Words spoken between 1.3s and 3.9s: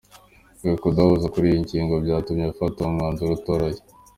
kuri iyo ngingo byatumye afata uwo mwanzuro utoroshye.